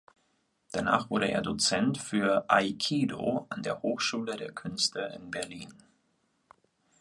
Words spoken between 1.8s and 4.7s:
für Aikido an der Hochschule der